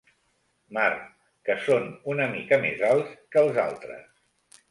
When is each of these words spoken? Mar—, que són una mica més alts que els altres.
Mar—, 0.77 0.95
que 1.49 1.57
són 1.65 1.85
una 2.15 2.27
mica 2.33 2.59
més 2.65 2.83
alts 2.93 3.13
que 3.35 3.43
els 3.45 3.63
altres. 3.67 4.03